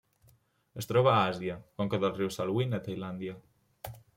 [0.83, 3.37] Es troba a Àsia: conca del riu Salween a Tailàndia.